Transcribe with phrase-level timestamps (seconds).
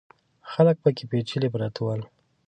[0.51, 2.01] خلک پکې پېچلي پراته ول.